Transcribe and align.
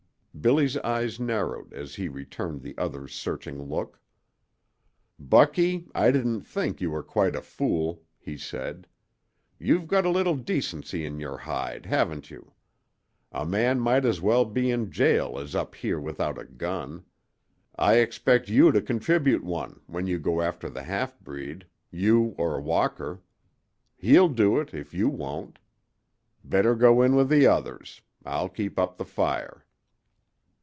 Billy's 0.39 0.77
eyes 0.77 1.19
narrowed 1.19 1.71
as 1.71 1.93
he 1.93 2.07
returned 2.07 2.61
the 2.61 2.75
other's 2.75 3.13
searching 3.13 3.61
look. 3.61 3.99
"Bucky, 5.19 5.85
I 5.93 6.09
didn't 6.09 6.41
think 6.43 6.81
you 6.81 6.89
were 6.89 7.03
quite 7.03 7.35
a 7.35 7.41
fool," 7.43 8.01
he 8.17 8.37
said. 8.37 8.87
"You've 9.59 9.85
got 9.87 10.03
a 10.05 10.09
little 10.09 10.35
decency 10.35 11.05
in 11.05 11.19
your 11.19 11.37
hide, 11.37 11.85
haven't 11.85 12.31
you? 12.31 12.53
A 13.31 13.45
man 13.45 13.79
might 13.81 14.03
as 14.03 14.19
well 14.19 14.43
be 14.45 14.71
in 14.71 14.89
jail 14.89 15.37
as 15.37 15.53
up 15.53 15.75
here 15.75 15.99
without 15.99 16.39
a 16.39 16.45
gun. 16.45 17.03
I 17.75 17.95
expect 17.95 18.49
you 18.49 18.71
to 18.71 18.81
contribute 18.81 19.43
one 19.43 19.81
when 19.85 20.07
you 20.07 20.17
go 20.17 20.41
after 20.41 20.71
the 20.71 20.83
half 20.83 21.19
breed 21.19 21.67
you 21.91 22.33
or 22.39 22.59
Walker. 22.59 23.21
He'll 23.95 24.29
do 24.29 24.59
it 24.59 24.73
if 24.73 24.91
you 24.91 25.07
won't. 25.07 25.59
Better 26.43 26.73
go 26.73 27.03
in 27.03 27.15
with 27.15 27.29
the 27.29 27.45
others. 27.45 28.01
I'll 28.25 28.49
keep 28.49 28.79
up 28.79 28.97
the 28.97 29.05
fire." 29.05 29.65